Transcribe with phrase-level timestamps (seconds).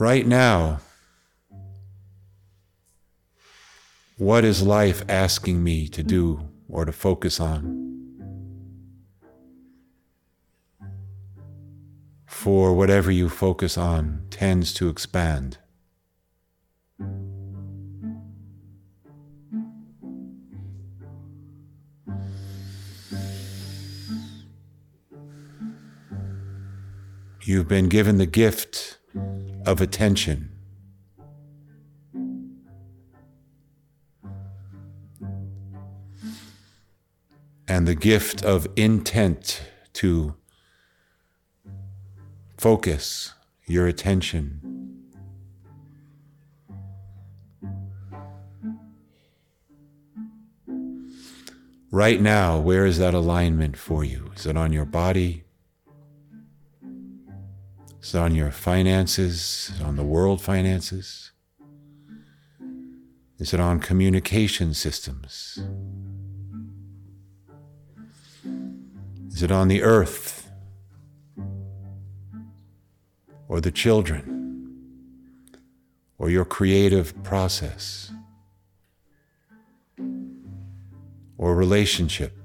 [0.00, 0.80] Right now,
[4.16, 7.90] what is life asking me to do or to focus on?
[12.26, 15.58] For whatever you focus on tends to expand.
[27.42, 28.96] You've been given the gift
[29.66, 30.50] of attention.
[37.68, 39.62] And the gift of intent
[39.94, 40.34] to
[42.58, 43.32] focus
[43.66, 44.60] your attention.
[51.92, 54.30] Right now, where is that alignment for you?
[54.36, 55.44] Is it on your body?
[58.02, 59.72] Is it on your finances?
[59.84, 61.32] On the world finances?
[63.38, 65.58] Is it on communication systems?
[69.30, 70.50] Is it on the earth?
[73.48, 74.36] Or the children?
[76.18, 78.12] Or your creative process?
[81.36, 82.39] Or relationship?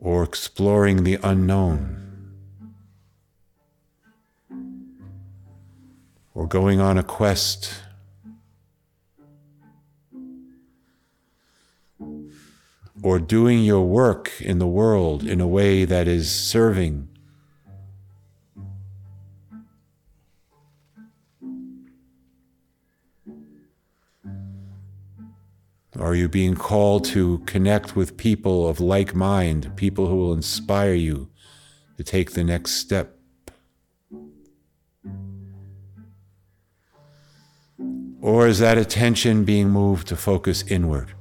[0.00, 2.34] Or exploring the unknown,
[6.34, 7.74] or going on a quest,
[13.02, 17.06] or doing your work in the world in a way that is serving.
[26.00, 30.94] Are you being called to connect with people of like mind, people who will inspire
[30.94, 31.28] you
[31.98, 33.18] to take the next step?
[38.22, 41.12] Or is that attention being moved to focus inward?